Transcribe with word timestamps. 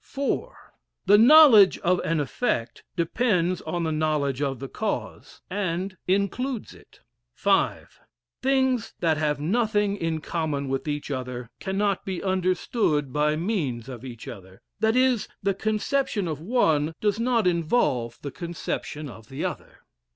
IV. 0.03 0.45
The 1.05 1.19
knowledge 1.19 1.77
of 1.77 1.99
an 2.03 2.19
effect 2.19 2.83
depends 2.95 3.61
on 3.61 3.83
the 3.83 3.91
knowledge 3.91 4.41
of 4.41 4.57
the 4.57 4.67
cause, 4.67 5.41
and 5.47 5.95
includes 6.07 6.73
it. 6.73 7.01
V. 7.37 7.81
Things 8.41 8.95
that 8.99 9.17
have 9.17 9.39
nothing 9.39 9.95
in 9.97 10.19
common 10.19 10.69
with 10.69 10.87
each 10.87 11.11
other 11.11 11.51
cannot 11.59 12.03
be 12.03 12.23
understood 12.23 13.13
by 13.13 13.35
means 13.35 13.87
of 13.87 14.03
each 14.03 14.27
other 14.27 14.59
that 14.79 14.95
is, 14.95 15.27
the 15.43 15.53
conception 15.53 16.27
of 16.27 16.41
one, 16.41 16.95
does 16.99 17.19
not 17.19 17.45
involve 17.45 18.17
the 18.23 18.31
conception 18.31 19.07
of 19.07 19.29
the 19.29 19.45
other. 19.45 19.81